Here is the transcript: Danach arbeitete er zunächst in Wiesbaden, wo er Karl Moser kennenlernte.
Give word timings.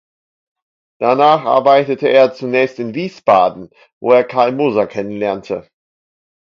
Danach 0.99 1.45
arbeitete 1.45 2.07
er 2.07 2.33
zunächst 2.33 2.79
in 2.79 2.95
Wiesbaden, 2.95 3.69
wo 3.99 4.11
er 4.13 4.23
Karl 4.23 4.51
Moser 4.51 4.87
kennenlernte. 4.87 5.67